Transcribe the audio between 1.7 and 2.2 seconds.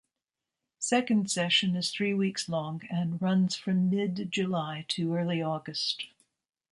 is three